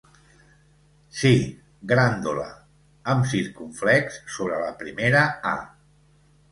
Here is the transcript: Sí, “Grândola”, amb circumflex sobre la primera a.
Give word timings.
Sí, 1.17 1.33
“Grândola”, 1.91 2.47
amb 3.15 3.31
circumflex 3.37 4.19
sobre 4.39 4.65
la 4.67 4.77
primera 4.85 5.27
a. 5.55 5.55